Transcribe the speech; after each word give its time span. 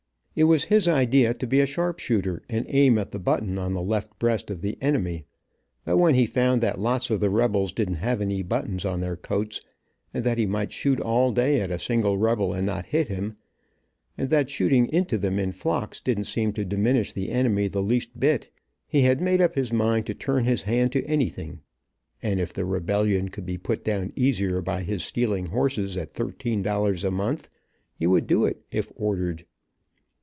It 0.33 0.45
was 0.45 0.63
his 0.63 0.87
idea 0.87 1.33
to 1.33 1.45
be 1.45 1.59
a 1.59 1.65
sharpshooter, 1.65 2.41
and 2.47 2.65
aim 2.69 2.97
at 2.97 3.11
the 3.11 3.19
button 3.19 3.59
on 3.59 3.73
the 3.73 3.81
left 3.81 4.17
breast 4.17 4.49
of 4.49 4.61
the 4.61 4.77
enemy, 4.79 5.25
but 5.83 5.97
when 5.97 6.15
he 6.15 6.25
found 6.25 6.61
that 6.63 6.79
lots 6.79 7.09
of 7.09 7.19
the 7.19 7.29
rebels 7.29 7.73
didn't 7.73 7.95
have 7.95 8.21
any 8.21 8.41
buttons 8.41 8.85
on 8.85 9.01
their 9.01 9.17
coats 9.17 9.59
and 10.13 10.23
that 10.23 10.37
he 10.37 10.45
might 10.45 10.71
shoot 10.71 11.01
all 11.01 11.33
day 11.33 11.59
at 11.59 11.69
a 11.69 11.77
single 11.77 12.17
rebel 12.17 12.53
and 12.53 12.65
not 12.65 12.85
hit 12.85 13.09
him, 13.09 13.35
and 14.17 14.29
that 14.29 14.49
shooting 14.49 14.87
into 14.93 15.17
them 15.17 15.37
in 15.37 15.51
flocks 15.51 15.99
didn't 15.99 16.23
seem 16.23 16.53
to 16.53 16.63
diminish 16.63 17.11
the 17.11 17.29
enemy 17.29 17.67
the 17.67 17.83
least 17.83 18.17
bit, 18.17 18.49
he 18.87 19.01
had 19.01 19.19
made 19.19 19.41
up 19.41 19.55
his 19.55 19.73
mind 19.73 20.05
to 20.05 20.13
turn 20.13 20.45
his 20.45 20.61
hand 20.61 20.93
to 20.93 21.03
anything; 21.03 21.59
and 22.23 22.39
if 22.39 22.53
the 22.53 22.63
rebellion 22.63 23.27
could 23.27 23.45
be 23.45 23.57
put 23.57 23.83
down 23.83 24.13
easier 24.15 24.61
by 24.61 24.81
his 24.81 25.03
stealing 25.03 25.47
horses 25.47 25.97
at 25.97 26.09
thirteen 26.09 26.61
dollars 26.61 27.03
a 27.03 27.11
month, 27.11 27.49
he 27.99 28.07
would 28.07 28.27
do 28.27 28.45
it 28.45 28.63
if 28.71 28.93
ordered. 28.95 29.45